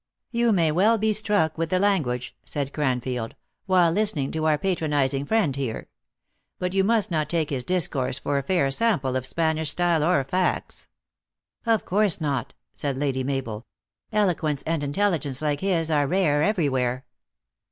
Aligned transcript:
"You 0.31 0.51
may 0.51 0.71
well 0.71 0.97
be 0.97 1.13
struck 1.13 1.59
with 1.59 1.69
the 1.69 1.77
language," 1.77 2.35
said 2.43 2.73
Cranfield," 2.73 3.35
while 3.67 3.91
listening 3.91 4.31
to 4.31 4.45
our 4.45 4.57
patronizing 4.57 5.25
friend 5.27 5.55
here. 5.55 5.89
But 6.57 6.73
you 6.73 6.83
must 6.83 7.11
not 7.11 7.29
take 7.29 7.51
his 7.51 7.63
discourse 7.63 8.17
for 8.17 8.39
a 8.39 8.41
fair 8.41 8.71
sample 8.71 9.15
of 9.15 9.27
Spanish 9.27 9.69
style 9.69 10.03
or 10.03 10.23
facts."" 10.23 10.87
Of 11.67 11.85
course 11.85 12.19
not," 12.19 12.55
said 12.73 12.97
Lady 12.97 13.23
Mabel. 13.23 13.67
"Eloquence 14.11 14.63
and 14.65 14.83
intelligence 14.83 15.39
like 15.39 15.59
his 15.59 15.91
are 15.91 16.07
rare 16.07 16.41
everywhere. 16.41 17.05